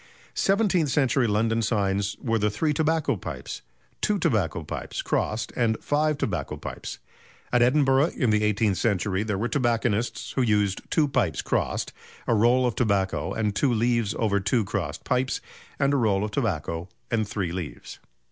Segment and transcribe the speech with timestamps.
[0.33, 3.61] Seventeenth century London signs were the "Three Tobacco Pipes,"
[4.01, 6.97] "Two Tobacco Pipes" crossed, and "Five Tobacco Pipes."
[7.53, 11.93] At Edinburgh in the eighteenth century there were tobacconists who used two pipes crossed,
[12.25, 15.39] a roll of tobacco and two leaves over two crossed pipes,
[15.77, 17.99] and a roll of tobacco and three leaves.